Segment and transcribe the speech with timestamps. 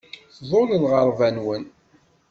[0.37, 1.63] Tḍul lɣerba-nwen.